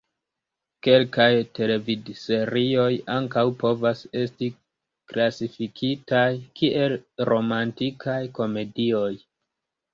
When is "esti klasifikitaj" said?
4.23-6.27